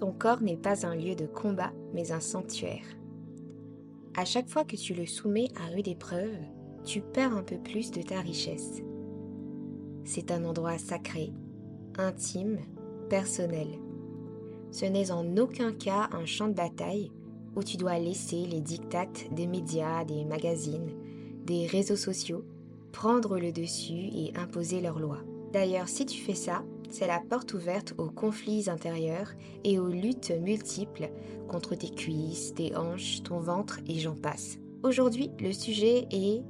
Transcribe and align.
Ton 0.00 0.12
corps 0.12 0.42
n'est 0.42 0.56
pas 0.56 0.86
un 0.86 0.94
lieu 0.94 1.14
de 1.14 1.26
combat, 1.26 1.72
mais 1.94 2.12
un 2.12 2.20
sanctuaire. 2.20 2.84
À 4.14 4.24
chaque 4.24 4.48
fois 4.48 4.64
que 4.64 4.76
tu 4.76 4.94
le 4.94 5.06
soumets 5.06 5.48
à 5.56 5.74
rude 5.74 5.88
épreuve, 5.88 6.38
tu 6.84 7.00
perds 7.00 7.36
un 7.36 7.42
peu 7.42 7.56
plus 7.58 7.90
de 7.90 8.02
ta 8.02 8.20
richesse. 8.20 8.82
C'est 10.04 10.30
un 10.30 10.44
endroit 10.44 10.78
sacré, 10.78 11.32
intime, 11.98 12.58
personnel. 13.08 13.68
Ce 14.70 14.84
n'est 14.84 15.10
en 15.10 15.36
aucun 15.36 15.72
cas 15.72 16.08
un 16.12 16.26
champ 16.26 16.48
de 16.48 16.54
bataille 16.54 17.10
où 17.56 17.62
tu 17.62 17.76
dois 17.76 17.98
laisser 17.98 18.46
les 18.46 18.60
dictates 18.60 19.32
des 19.32 19.46
médias, 19.46 20.04
des 20.04 20.24
magazines, 20.24 20.92
des 21.44 21.66
réseaux 21.66 21.96
sociaux 21.96 22.44
prendre 22.92 23.38
le 23.38 23.52
dessus 23.52 24.08
et 24.14 24.32
imposer 24.36 24.80
leurs 24.80 24.98
lois. 24.98 25.20
D'ailleurs, 25.52 25.88
si 25.88 26.06
tu 26.06 26.20
fais 26.20 26.34
ça, 26.34 26.64
c'est 26.90 27.06
la 27.06 27.20
porte 27.20 27.54
ouverte 27.54 27.94
aux 27.98 28.10
conflits 28.10 28.68
intérieurs 28.68 29.32
et 29.64 29.78
aux 29.78 29.88
luttes 29.88 30.32
multiples 30.42 31.10
contre 31.48 31.74
tes 31.74 31.90
cuisses, 31.90 32.54
tes 32.54 32.76
hanches, 32.76 33.22
ton 33.22 33.38
ventre 33.38 33.80
et 33.86 33.98
j'en 33.98 34.14
passe. 34.14 34.58
Aujourd'hui, 34.82 35.30
le 35.40 35.52
sujet 35.52 36.06
est, 36.10 36.42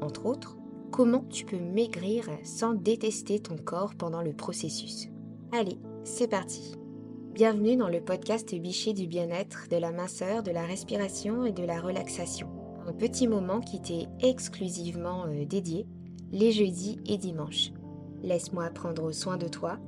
entre 0.00 0.26
autres, 0.26 0.56
comment 0.90 1.24
tu 1.30 1.44
peux 1.44 1.58
maigrir 1.58 2.28
sans 2.44 2.74
détester 2.74 3.40
ton 3.40 3.56
corps 3.56 3.94
pendant 3.94 4.22
le 4.22 4.32
processus. 4.32 5.08
Allez, 5.52 5.78
c'est 6.04 6.28
parti. 6.28 6.74
Bienvenue 7.34 7.76
dans 7.76 7.88
le 7.88 8.02
podcast 8.02 8.54
Bichet 8.54 8.92
du 8.92 9.06
bien-être, 9.06 9.66
de 9.70 9.76
la 9.76 9.90
minceur, 9.90 10.42
de 10.42 10.50
la 10.50 10.64
respiration 10.64 11.46
et 11.46 11.52
de 11.52 11.64
la 11.64 11.80
relaxation. 11.80 12.48
Un 12.86 12.92
petit 12.92 13.26
moment 13.26 13.60
qui 13.60 13.80
t'est 13.80 14.06
exclusivement 14.20 15.24
euh, 15.26 15.44
dédié 15.46 15.86
les 16.30 16.52
jeudis 16.52 16.98
et 17.06 17.16
dimanches. 17.16 17.72
Laisse-moi 18.22 18.70
prendre 18.70 19.12
soin 19.12 19.36
de 19.36 19.48
toi 19.48 19.78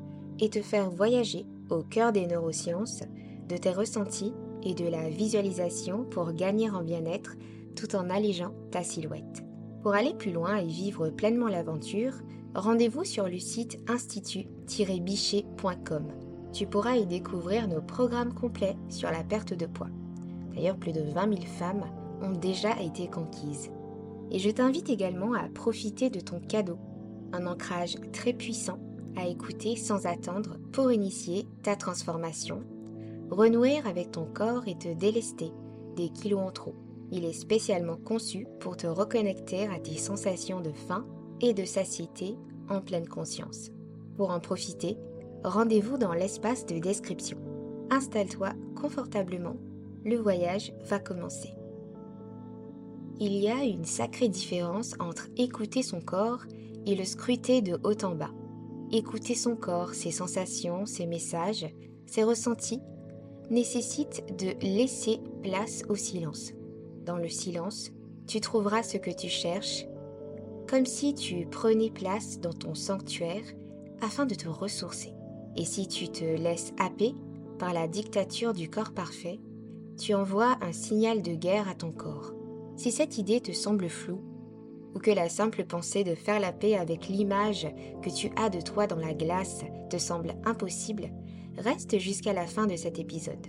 et 0.41 0.51
te 0.51 0.61
faire 0.61 0.91
voyager 0.91 1.47
au 1.71 1.83
cœur 1.83 2.13
des 2.13 2.27
neurosciences, 2.27 3.05
de 3.49 3.57
tes 3.57 3.71
ressentis 3.71 4.35
et 4.63 4.75
de 4.75 4.87
la 4.87 5.09
visualisation 5.09 6.05
pour 6.05 6.33
gagner 6.33 6.69
en 6.71 6.83
bien-être 6.83 7.37
tout 7.77 7.95
en 7.97 8.11
allégeant 8.11 8.55
ta 8.71 8.83
silhouette. 8.83 9.43
Pour 9.83 9.95
aller 9.95 10.13
plus 10.15 10.33
loin 10.33 10.57
et 10.57 10.67
vivre 10.67 11.09
pleinement 11.11 11.49
l'aventure, 11.49 12.15
rendez-vous 12.55 13.05
sur 13.05 13.29
le 13.29 13.39
site 13.39 13.79
institut-bichet.com. 13.89 16.09
Tu 16.53 16.67
pourras 16.67 16.97
y 16.97 17.07
découvrir 17.07 17.69
nos 17.69 17.83
programmes 17.83 18.33
complets 18.33 18.77
sur 18.89 19.11
la 19.11 19.23
perte 19.25 19.53
de 19.55 19.67
poids. 19.67 19.91
D'ailleurs, 20.55 20.79
plus 20.79 20.93
de 20.93 21.03
20 21.03 21.35
000 21.35 21.43
femmes 21.43 21.85
ont 22.23 22.33
déjà 22.33 22.81
été 22.81 23.09
conquises. 23.09 23.71
Et 24.31 24.39
je 24.39 24.49
t'invite 24.51 24.89
également 24.89 25.35
à 25.35 25.49
profiter 25.49 26.09
de 26.11 26.21
ton 26.21 26.39
cadeau, 26.41 26.79
un 27.35 27.47
ancrage 27.47 27.97
très 28.13 28.33
puissant 28.33 28.79
à 29.17 29.27
écouter 29.27 29.77
sans 29.77 30.07
attendre 30.07 30.57
pour 30.73 30.93
initier 30.93 31.47
ta 31.63 31.77
transformation, 31.77 32.63
renouer 33.31 33.79
avec 33.85 34.13
ton 34.13 34.25
corps 34.25 34.67
et 34.67 34.79
te 34.79 34.93
délester 34.93 35.53
des 35.97 36.09
kilos 36.09 36.41
en 36.41 36.51
trop. 36.51 36.75
Il 37.11 37.25
est 37.25 37.33
spécialement 37.33 37.97
conçu 37.97 38.47
pour 38.61 38.77
te 38.77 38.87
reconnecter 38.87 39.67
à 39.67 39.79
tes 39.79 39.97
sensations 39.97 40.61
de 40.61 40.73
faim 40.73 41.07
et 41.41 41.55
de 41.55 41.65
satiété 41.65 42.37
en 42.69 42.81
pleine 42.81 43.09
conscience. 43.09 43.71
Pour 44.17 44.31
en 44.31 44.41
profiter, 44.41 44.97
rendez-vous 45.45 45.99
dans 45.99 46.15
l'espace 46.15 46.67
de 46.67 46.79
description. 46.79 47.39
Installe-toi 47.91 48.51
confortablement, 48.81 49.57
le 50.05 50.17
voyage 50.17 50.73
va 50.87 50.99
commencer. 50.99 51.51
Il 53.21 53.33
y 53.35 53.49
a 53.49 53.63
une 53.63 53.85
sacrée 53.85 54.29
différence 54.29 54.95
entre 54.99 55.29
écouter 55.37 55.83
son 55.83 56.01
corps 56.01 56.45
et 56.51 56.64
le 56.87 57.05
scruter 57.05 57.63
de 57.63 57.79
haut 57.83 58.05
en 58.05 58.15
bas. 58.15 58.33
Écouter 58.93 59.35
son 59.35 59.57
corps, 59.57 59.95
ses 59.95 60.11
sensations, 60.11 60.87
ses 60.87 61.07
messages, 61.07 61.67
ses 62.07 62.23
ressentis, 62.23 62.81
nécessite 63.51 64.23
de 64.39 64.53
laisser 64.61 65.21
place 65.43 65.83
au 65.89 65.97
silence. 65.97 66.53
Dans 67.05 67.17
le 67.17 67.29
silence, 67.29 67.91
tu 68.27 68.41
trouveras 68.41 68.83
ce 68.83 68.97
que 68.97 69.11
tu 69.11 69.29
cherches, 69.29 69.87
comme 70.69 70.87
si 70.87 71.15
tu 71.15 71.47
prenais 71.47 71.91
place 71.91 72.41
dans 72.41 72.53
ton 72.53 72.75
sanctuaire 72.75 73.45
afin 74.01 74.27
de 74.27 74.35
te 74.35 74.49
ressourcer. 74.49 75.13
Et 75.57 75.65
si 75.65 75.87
tu 75.87 76.09
te 76.09 76.25
laisses 76.25 76.73
happer 76.79 77.15
par 77.59 77.73
la 77.73 77.87
dictature 77.87 78.55
du 78.55 78.69
corps 78.69 78.93
parfait, 78.93 79.41
tu 79.99 80.15
envoies 80.15 80.57
un 80.61 80.73
signal 80.73 81.23
de 81.23 81.35
guerre 81.35 81.69
à 81.69 81.75
ton 81.75 81.93
corps. 81.93 82.33
Si 82.77 82.91
cette 82.91 83.19
idée 83.19 83.41
te 83.41 83.53
semble 83.53 83.89
floue, 83.89 84.23
ou 84.95 84.99
que 84.99 85.11
la 85.11 85.29
simple 85.29 85.65
pensée 85.65 86.05
de 86.05 86.15
faire 86.15 86.41
la 86.41 86.53
paix 86.53 86.77
avec 86.77 87.09
l'image 87.09 87.67
que 88.03 88.11
tu 88.11 88.31
as 88.37 88.51
de 88.51 88.61
toi 88.61 88.87
dans 88.87 88.99
la 88.99 89.15
glace 89.15 89.65
te 89.91 89.99
semble 89.99 90.35
impossible, 90.45 91.11
reste 91.59 91.99
jusqu'à 91.99 92.33
la 92.33 92.47
fin 92.47 92.67
de 92.67 92.77
cet 92.77 92.99
épisode. 92.99 93.47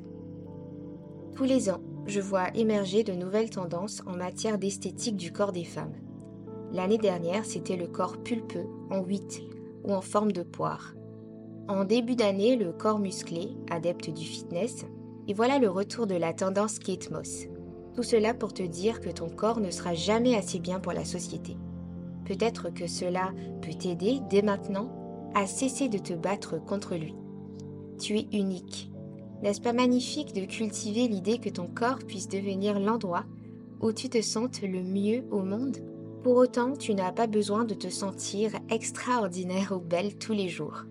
Tous 1.35 1.43
les 1.43 1.69
ans, 1.69 1.81
je 2.07 2.21
vois 2.21 2.55
émerger 2.55 3.03
de 3.03 3.13
nouvelles 3.13 3.49
tendances 3.49 4.01
en 4.05 4.15
matière 4.15 4.57
d'esthétique 4.57 5.17
du 5.17 5.31
corps 5.31 5.51
des 5.51 5.63
femmes. 5.63 5.95
L'année 6.71 6.97
dernière, 6.97 7.45
c'était 7.45 7.77
le 7.77 7.87
corps 7.87 8.17
pulpeux 8.17 8.67
en 8.89 9.03
8 9.03 9.41
ou 9.83 9.93
en 9.93 10.01
forme 10.01 10.31
de 10.31 10.43
poire. 10.43 10.93
En 11.67 11.83
début 11.83 12.15
d'année, 12.15 12.55
le 12.55 12.71
corps 12.71 12.99
musclé, 12.99 13.49
adepte 13.69 14.09
du 14.09 14.23
fitness, 14.23 14.85
et 15.27 15.33
voilà 15.33 15.57
le 15.57 15.69
retour 15.69 16.05
de 16.05 16.15
la 16.15 16.33
tendance 16.33 16.77
Kate 16.79 17.09
Moss. 17.09 17.47
Tout 17.95 18.03
cela 18.03 18.33
pour 18.33 18.53
te 18.53 18.63
dire 18.63 18.99
que 18.99 19.09
ton 19.09 19.29
corps 19.29 19.59
ne 19.59 19.71
sera 19.71 19.93
jamais 19.93 20.35
assez 20.35 20.59
bien 20.59 20.79
pour 20.79 20.91
la 20.91 21.05
société. 21.05 21.57
Peut-être 22.25 22.69
que 22.69 22.87
cela 22.87 23.33
peut 23.61 23.73
t'aider 23.73 24.19
dès 24.29 24.41
maintenant 24.41 25.31
à 25.33 25.47
cesser 25.47 25.87
de 25.87 25.97
te 25.97 26.13
battre 26.13 26.57
contre 26.63 26.95
lui. 26.95 27.15
Tu 27.99 28.17
es 28.17 28.27
unique. 28.33 28.91
N'est-ce 29.41 29.61
pas 29.61 29.73
magnifique 29.73 30.33
de 30.33 30.45
cultiver 30.45 31.07
l'idée 31.07 31.37
que 31.37 31.49
ton 31.49 31.67
corps 31.67 31.99
puisse 31.99 32.27
devenir 32.27 32.79
l'endroit 32.79 33.25
où 33.81 33.91
tu 33.91 34.09
te 34.09 34.21
sentes 34.21 34.61
le 34.61 34.81
mieux 34.81 35.23
au 35.31 35.43
monde? 35.43 35.77
Pour 36.23 36.37
autant, 36.37 36.73
tu 36.73 36.95
n'as 36.95 37.11
pas 37.11 37.27
besoin 37.27 37.65
de 37.65 37.75
te 37.75 37.89
sentir 37.89 38.51
extraordinaire 38.69 39.73
ou 39.75 39.79
belle 39.79 40.17
tous 40.17 40.33
les 40.33 40.49
jours. 40.49 40.85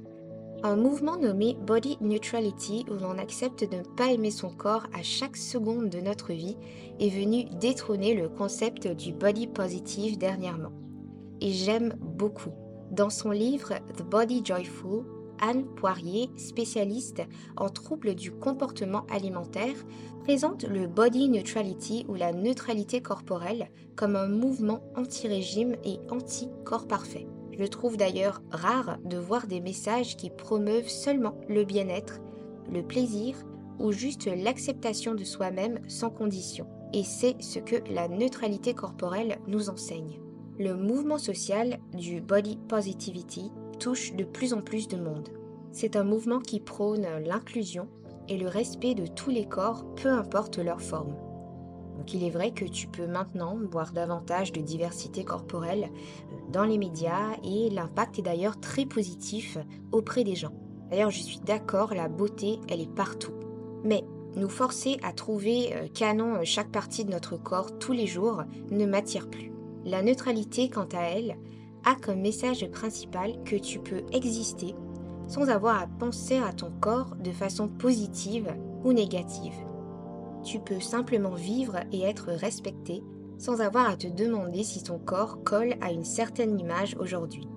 Un 0.66 0.76
mouvement 0.76 1.18
nommé 1.18 1.58
Body 1.60 1.98
Neutrality, 2.00 2.86
où 2.90 2.94
l'on 2.94 3.18
accepte 3.18 3.70
de 3.70 3.76
ne 3.76 3.82
pas 3.82 4.12
aimer 4.12 4.30
son 4.30 4.48
corps 4.48 4.86
à 4.94 5.02
chaque 5.02 5.36
seconde 5.36 5.90
de 5.90 6.00
notre 6.00 6.32
vie, 6.32 6.56
est 6.98 7.10
venu 7.10 7.44
détrôner 7.60 8.14
le 8.14 8.30
concept 8.30 8.88
du 8.88 9.12
body 9.12 9.46
positive 9.46 10.16
dernièrement. 10.16 10.72
Et 11.42 11.50
j'aime 11.50 11.92
beaucoup. 12.00 12.52
Dans 12.90 13.10
son 13.10 13.30
livre 13.30 13.74
The 13.94 14.04
Body 14.04 14.40
Joyful, 14.42 15.04
Anne 15.38 15.66
Poirier, 15.66 16.30
spécialiste 16.38 17.20
en 17.58 17.68
troubles 17.68 18.14
du 18.14 18.30
comportement 18.30 19.04
alimentaire, 19.10 19.76
présente 20.22 20.64
le 20.64 20.86
body 20.86 21.28
neutrality 21.28 22.06
ou 22.08 22.14
la 22.14 22.32
neutralité 22.32 23.02
corporelle 23.02 23.68
comme 23.96 24.16
un 24.16 24.28
mouvement 24.28 24.80
anti-régime 24.96 25.76
et 25.84 25.98
anti-corps 26.10 26.88
parfait. 26.88 27.26
Je 27.58 27.64
trouve 27.64 27.96
d'ailleurs 27.96 28.42
rare 28.50 28.98
de 29.04 29.16
voir 29.16 29.46
des 29.46 29.60
messages 29.60 30.16
qui 30.16 30.30
promeuvent 30.30 30.88
seulement 30.88 31.38
le 31.48 31.64
bien-être, 31.64 32.20
le 32.72 32.82
plaisir 32.82 33.36
ou 33.78 33.92
juste 33.92 34.26
l'acceptation 34.26 35.14
de 35.14 35.24
soi-même 35.24 35.78
sans 35.88 36.10
condition. 36.10 36.66
Et 36.92 37.04
c'est 37.04 37.40
ce 37.40 37.58
que 37.58 37.76
la 37.92 38.08
neutralité 38.08 38.74
corporelle 38.74 39.38
nous 39.46 39.68
enseigne. 39.68 40.20
Le 40.58 40.76
mouvement 40.76 41.18
social 41.18 41.78
du 41.92 42.20
body 42.20 42.56
positivity 42.68 43.50
touche 43.80 44.14
de 44.14 44.24
plus 44.24 44.54
en 44.54 44.62
plus 44.62 44.86
de 44.86 44.96
monde. 44.96 45.28
C'est 45.72 45.96
un 45.96 46.04
mouvement 46.04 46.38
qui 46.38 46.60
prône 46.60 47.06
l'inclusion 47.26 47.88
et 48.28 48.38
le 48.38 48.46
respect 48.46 48.94
de 48.94 49.06
tous 49.06 49.30
les 49.30 49.46
corps, 49.46 49.84
peu 49.96 50.08
importe 50.08 50.58
leur 50.58 50.80
forme. 50.80 51.16
Donc 52.04 52.12
il 52.12 52.24
est 52.24 52.30
vrai 52.30 52.50
que 52.50 52.66
tu 52.66 52.86
peux 52.86 53.06
maintenant 53.06 53.56
voir 53.70 53.92
davantage 53.92 54.52
de 54.52 54.60
diversité 54.60 55.24
corporelle 55.24 55.84
euh, 55.84 56.36
dans 56.52 56.64
les 56.64 56.76
médias 56.76 57.32
et 57.42 57.70
l'impact 57.70 58.18
est 58.18 58.22
d'ailleurs 58.22 58.60
très 58.60 58.84
positif 58.84 59.56
auprès 59.90 60.22
des 60.22 60.34
gens. 60.34 60.52
D'ailleurs 60.90 61.10
je 61.10 61.22
suis 61.22 61.38
d'accord, 61.38 61.94
la 61.94 62.08
beauté 62.08 62.58
elle 62.68 62.82
est 62.82 62.94
partout. 62.94 63.32
Mais 63.84 64.04
nous 64.36 64.50
forcer 64.50 64.98
à 65.02 65.14
trouver 65.14 65.72
euh, 65.72 65.88
canon 65.94 66.34
euh, 66.34 66.40
chaque 66.44 66.70
partie 66.70 67.06
de 67.06 67.10
notre 67.10 67.38
corps 67.38 67.78
tous 67.78 67.92
les 67.92 68.06
jours 68.06 68.42
ne 68.70 68.84
m'attire 68.84 69.30
plus. 69.30 69.50
La 69.86 70.02
neutralité 70.02 70.68
quant 70.68 70.88
à 70.92 71.04
elle 71.04 71.38
a 71.86 71.94
comme 71.94 72.20
message 72.20 72.70
principal 72.70 73.42
que 73.44 73.56
tu 73.56 73.78
peux 73.78 74.02
exister 74.12 74.74
sans 75.26 75.48
avoir 75.48 75.80
à 75.80 75.86
penser 75.86 76.36
à 76.36 76.52
ton 76.52 76.70
corps 76.82 77.16
de 77.16 77.32
façon 77.32 77.66
positive 77.66 78.54
ou 78.84 78.92
négative 78.92 79.54
tu 80.44 80.60
peux 80.60 80.80
simplement 80.80 81.34
vivre 81.34 81.76
et 81.90 82.02
être 82.02 82.28
respecté 82.28 83.02
sans 83.38 83.60
avoir 83.60 83.88
à 83.88 83.96
te 83.96 84.06
demander 84.06 84.62
si 84.62 84.82
ton 84.82 84.98
corps 84.98 85.42
colle 85.42 85.74
à 85.80 85.90
une 85.90 86.04
certaine 86.04 86.58
image 86.58 86.96
aujourd'hui. 87.00 87.48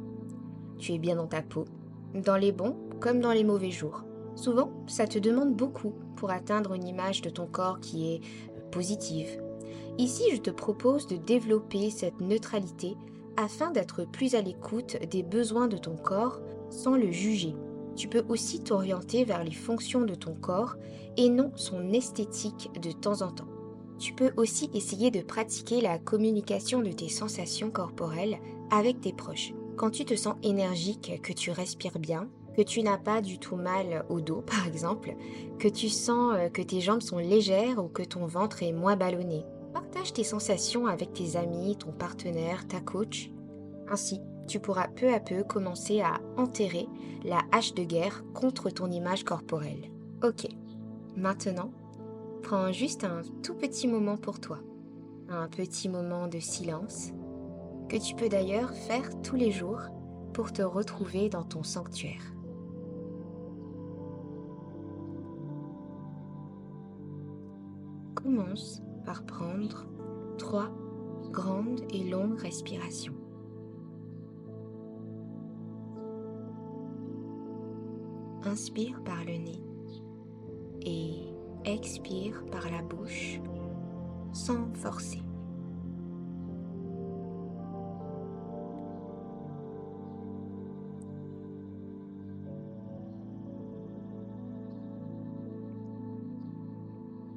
Tu 0.80 0.94
es 0.94 0.98
bien 0.98 1.16
dans 1.16 1.28
ta 1.28 1.42
peau, 1.42 1.66
dans 2.14 2.38
les 2.38 2.52
bons 2.52 2.76
comme 3.00 3.20
dans 3.20 3.32
les 3.32 3.44
mauvais 3.44 3.72
jours. 3.72 4.04
Souvent, 4.36 4.72
ça 4.88 5.08
te 5.08 5.20
demande 5.20 5.56
beaucoup 5.56 5.94
pour 6.16 6.32
atteindre 6.32 6.74
une 6.74 6.88
image 6.88 7.22
de 7.22 7.30
ton 7.30 7.46
corps 7.46 7.80
qui 7.80 8.14
est 8.14 8.22
positive. 8.72 9.42
Ici, 9.98 10.24
je 10.34 10.42
te 10.42 10.52
propose 10.52 11.08
de 11.08 11.18
développer 11.18 11.90
cette 11.90 12.20
neutralité 12.22 12.96
afin 13.36 13.72
d'être 13.72 14.06
plus 14.06 14.36
à 14.36 14.42
l'écoute 14.42 14.98
des 15.10 15.24
besoins 15.24 15.68
de 15.68 15.78
ton 15.78 15.96
corps 15.96 16.40
sans 16.70 16.96
le 16.96 17.12
juger. 17.12 17.56
Tu 17.98 18.08
peux 18.08 18.24
aussi 18.30 18.60
t'orienter 18.60 19.26
vers 19.26 19.44
les 19.44 19.52
fonctions 19.52 20.06
de 20.06 20.14
ton 20.14 20.36
corps 20.36 20.76
et 21.18 21.30
non 21.30 21.52
son 21.56 21.92
esthétique 21.92 22.70
de 22.80 22.92
temps 22.92 23.24
en 23.24 23.32
temps. 23.32 23.48
Tu 23.98 24.14
peux 24.14 24.32
aussi 24.38 24.70
essayer 24.76 25.10
de 25.10 25.22
pratiquer 25.22 25.82
la 25.82 25.98
communication 25.98 26.84
de 26.84 26.92
tes 26.92 27.10
sensations 27.10 27.72
corporelles 27.72 28.38
avec 28.70 29.02
tes 29.02 29.14
proches. 29.14 29.52
Quand 29.76 29.90
tu 29.90 30.06
te 30.06 30.16
sens 30.16 30.36
énergique, 30.44 31.20
que 31.24 31.34
tu 31.34 31.50
respires 31.50 31.98
bien, 31.98 32.30
que 32.56 32.62
tu 32.62 32.84
n'as 32.84 33.00
pas 33.00 33.22
du 33.22 33.40
tout 33.40 33.56
mal 33.56 34.06
au 34.10 34.22
dos 34.22 34.42
par 34.42 34.68
exemple, 34.68 35.16
que 35.58 35.68
tu 35.68 35.90
sens 35.90 36.36
euh, 36.36 36.50
que 36.50 36.62
tes 36.62 36.82
jambes 36.82 37.02
sont 37.02 37.18
légères 37.18 37.84
ou 37.84 37.88
que 37.88 38.04
ton 38.04 38.28
ventre 38.28 38.62
est 38.62 38.74
moins 38.74 38.96
ballonné. 38.96 39.44
Partage 39.74 40.14
tes 40.14 40.24
sensations 40.24 40.86
avec 40.86 41.14
tes 41.14 41.36
amis, 41.36 41.78
ton 41.78 41.92
partenaire, 41.92 42.68
ta 42.68 42.80
coach. 42.80 43.32
Ainsi, 43.90 44.22
tu 44.48 44.60
pourras 44.60 44.88
peu 44.88 45.14
à 45.14 45.20
peu 45.20 45.44
commencer 45.44 46.02
à 46.02 46.20
enterrer 46.38 46.88
la 47.24 47.42
hache 47.52 47.74
de 47.74 47.84
guerre 47.84 48.24
contre 48.34 48.70
ton 48.70 48.90
image 48.90 49.24
corporelle. 49.24 49.92
Ok, 50.24 50.48
maintenant, 51.16 51.72
prends 52.42 52.72
juste 52.72 53.04
un 53.04 53.22
tout 53.44 53.56
petit 53.56 53.88
moment 53.88 54.18
pour 54.18 54.40
toi, 54.40 54.60
un 55.30 55.48
petit 55.48 55.90
moment 55.90 56.28
de 56.28 56.40
silence, 56.40 57.12
que 57.90 57.98
tu 57.98 58.16
peux 58.16 58.30
d'ailleurs 58.30 58.74
faire 58.74 59.10
tous 59.22 59.36
les 59.36 59.52
jours 59.52 59.82
pour 60.34 60.54
te 60.54 60.62
retrouver 60.62 61.30
dans 61.30 61.44
ton 61.44 61.64
sanctuaire. 61.64 62.34
Commence 68.16 68.82
par 69.06 69.26
prendre 69.26 69.86
trois 70.38 70.70
grandes 71.32 71.82
et 71.92 72.04
longues 72.04 72.40
respirations. 72.40 73.17
Inspire 78.48 79.04
par 79.04 79.26
le 79.26 79.38
nez 79.38 79.62
et 80.86 81.34
expire 81.66 82.46
par 82.50 82.64
la 82.72 82.82
bouche 82.82 83.42
sans 84.32 84.74
forcer. 84.74 85.22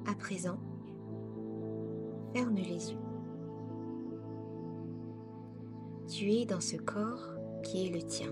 À 0.07 0.15
présent, 0.15 0.59
ferme 2.33 2.55
les 2.55 2.93
yeux. 2.93 2.99
Tu 6.07 6.31
es 6.35 6.47
dans 6.47 6.61
ce 6.61 6.77
corps 6.77 7.35
qui 7.65 7.89
est 7.89 7.91
le 7.91 8.03
tien. 8.03 8.31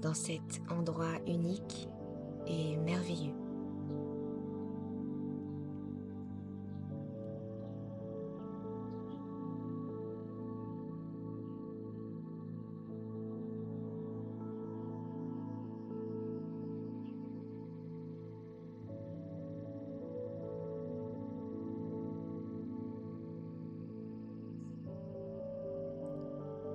Dans 0.00 0.14
cet 0.14 0.60
endroit 0.70 1.18
unique 1.26 1.88
et 2.46 2.76
merveilleux. 2.76 3.34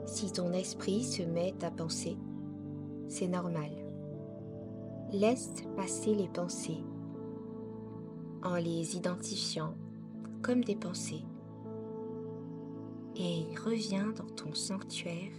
Si 0.06 0.32
ton 0.32 0.54
esprit 0.54 1.04
se 1.04 1.24
met 1.24 1.56
à 1.64 1.72
penser, 1.72 2.18
c'est 3.14 3.28
normal. 3.28 3.70
Laisse 5.12 5.54
passer 5.78 6.16
les 6.16 6.28
pensées 6.28 6.84
en 8.42 8.56
les 8.56 8.98
identifiant 8.98 9.76
comme 10.42 10.64
des 10.64 10.76
pensées 10.76 11.24
et 13.16 13.46
reviens 13.64 14.08
dans 14.18 14.26
ton 14.36 14.56
sanctuaire 14.56 15.32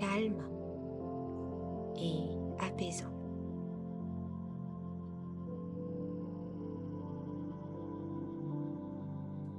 calme 0.00 0.42
et 1.96 2.24
apaisant. 2.58 3.14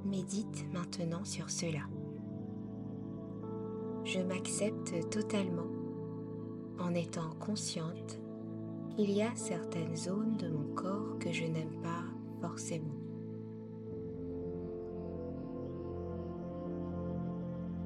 Médite 0.03 0.65
maintenant 0.73 1.23
sur 1.23 1.49
cela. 1.49 1.87
Je 4.03 4.19
m'accepte 4.19 5.09
totalement 5.09 5.80
en 6.81 6.93
étant 6.95 7.29
consciente 7.39 8.19
qu'il 8.95 9.11
y 9.11 9.21
a 9.21 9.33
certaines 9.35 9.95
zones 9.95 10.35
de 10.37 10.49
mon 10.49 10.73
corps 10.75 11.17
que 11.19 11.31
je 11.31 11.45
n'aime 11.45 11.81
pas 11.81 12.03
forcément. 12.41 12.95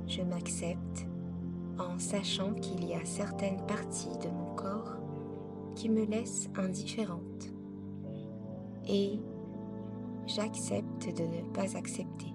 Je 0.07 0.21
m'accepte 0.21 1.07
en 1.77 1.99
sachant 1.99 2.53
qu'il 2.53 2.85
y 2.85 2.93
a 2.93 3.03
certaines 3.03 3.65
parties 3.65 4.17
de 4.23 4.29
mon 4.29 4.55
corps 4.55 4.97
qui 5.75 5.89
me 5.89 6.05
laissent 6.05 6.49
indifférente. 6.55 7.51
Et 8.87 9.19
j'accepte 10.25 11.13
de 11.15 11.23
ne 11.23 11.41
pas 11.53 11.75
accepter 11.75 12.33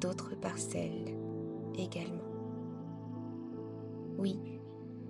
d'autres 0.00 0.34
parcelles 0.34 1.16
également. 1.78 2.22
Oui, 4.18 4.55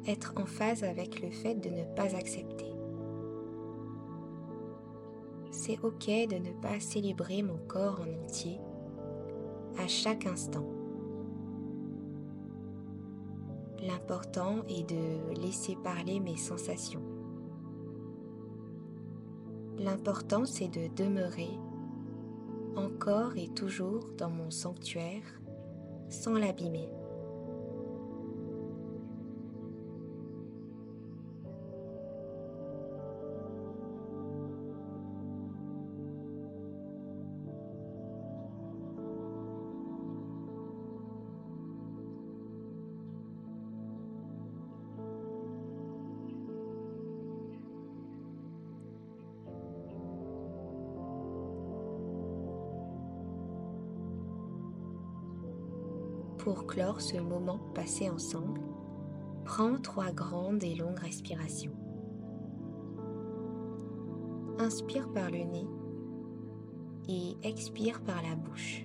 être 0.06 0.34
en 0.36 0.46
phase 0.46 0.84
avec 0.84 1.20
le 1.20 1.30
fait 1.30 1.54
de 1.54 1.68
ne 1.68 1.84
pas 1.94 2.14
accepter. 2.14 2.72
C'est 5.50 5.78
ok 5.82 6.06
de 6.06 6.36
ne 6.36 6.52
pas 6.60 6.80
célébrer 6.80 7.42
mon 7.42 7.58
corps 7.66 8.00
en 8.00 8.24
entier 8.24 8.60
à 9.78 9.86
chaque 9.88 10.26
instant. 10.26 10.66
L'important 13.82 14.62
est 14.68 14.88
de 14.88 15.40
laisser 15.40 15.76
parler 15.82 16.20
mes 16.20 16.36
sensations. 16.36 17.02
L'important 19.78 20.44
c'est 20.44 20.68
de 20.68 20.88
demeurer 20.94 21.50
encore 22.76 23.36
et 23.36 23.48
toujours 23.48 24.10
dans 24.18 24.30
mon 24.30 24.50
sanctuaire 24.50 25.40
sans 26.08 26.34
l'abîmer. 26.34 26.88
Pour 56.46 56.68
clore 56.68 57.00
ce 57.00 57.16
moment 57.16 57.58
passé 57.74 58.08
ensemble, 58.08 58.60
prends 59.44 59.80
trois 59.82 60.12
grandes 60.12 60.62
et 60.62 60.76
longues 60.76 61.00
respirations. 61.00 61.72
Inspire 64.60 65.12
par 65.12 65.28
le 65.28 65.38
nez 65.38 65.66
et 67.08 67.36
expire 67.42 68.00
par 68.00 68.22
la 68.22 68.36
bouche. 68.36 68.84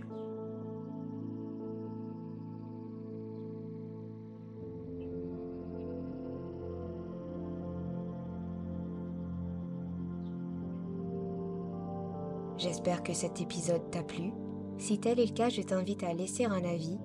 J'espère 12.58 13.04
que 13.04 13.14
cet 13.14 13.40
épisode 13.40 13.92
t'a 13.92 14.02
plu. 14.02 14.32
Si 14.80 15.00
tel 15.00 15.20
est 15.20 15.28
le 15.28 15.34
cas, 15.36 15.50
je 15.50 15.62
t'invite 15.62 16.02
à 16.02 16.16
laisser 16.16 16.46
un 16.46 16.64
avis 16.64 16.98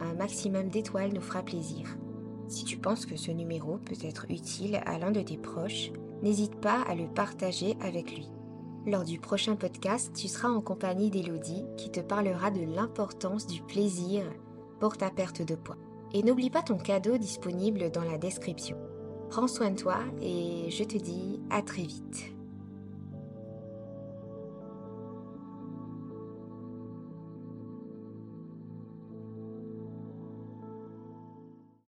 un 0.00 0.14
maximum 0.14 0.68
d'étoiles 0.68 1.12
nous 1.12 1.20
fera 1.20 1.42
plaisir. 1.42 1.96
Si 2.48 2.64
tu 2.64 2.78
penses 2.78 3.06
que 3.06 3.16
ce 3.16 3.30
numéro 3.30 3.78
peut 3.78 3.96
être 4.02 4.26
utile 4.28 4.80
à 4.86 4.98
l'un 4.98 5.12
de 5.12 5.22
tes 5.22 5.36
proches, 5.36 5.92
n'hésite 6.22 6.56
pas 6.56 6.82
à 6.82 6.94
le 6.94 7.06
partager 7.06 7.76
avec 7.80 8.16
lui. 8.16 8.28
Lors 8.86 9.04
du 9.04 9.20
prochain 9.20 9.56
podcast, 9.56 10.12
tu 10.14 10.26
seras 10.26 10.48
en 10.48 10.60
compagnie 10.60 11.10
d'Elodie 11.10 11.64
qui 11.76 11.90
te 11.90 12.00
parlera 12.00 12.50
de 12.50 12.62
l'importance 12.62 13.46
du 13.46 13.62
plaisir 13.62 14.24
pour 14.80 14.96
ta 14.96 15.10
perte 15.10 15.42
de 15.42 15.54
poids. 15.54 15.76
Et 16.12 16.22
n'oublie 16.22 16.50
pas 16.50 16.62
ton 16.62 16.78
cadeau 16.78 17.18
disponible 17.18 17.90
dans 17.90 18.04
la 18.04 18.18
description. 18.18 18.76
Prends 19.28 19.46
soin 19.46 19.70
de 19.70 19.76
toi 19.78 19.98
et 20.20 20.70
je 20.70 20.82
te 20.82 20.96
dis 20.96 21.40
à 21.50 21.62
très 21.62 21.82
vite. 21.82 22.39